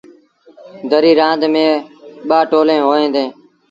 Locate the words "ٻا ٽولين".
2.27-2.79